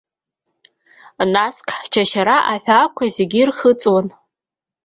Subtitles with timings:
[1.33, 4.07] Наск ҳџьашьара аҳәаақәа зегьы ирхыҵуан.